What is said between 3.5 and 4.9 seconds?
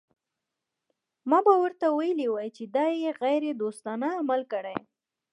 دوستانه عمل کړی.